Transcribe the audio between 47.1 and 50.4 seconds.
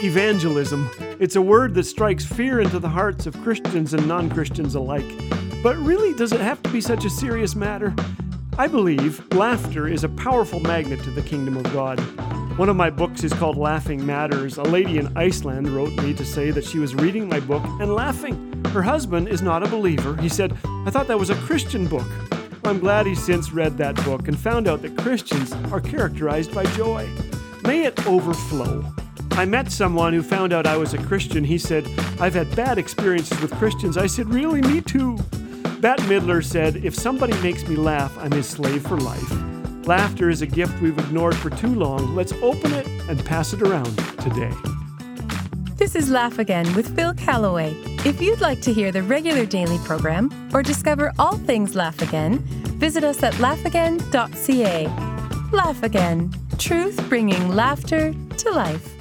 Callaway. If you'd like to hear the regular daily program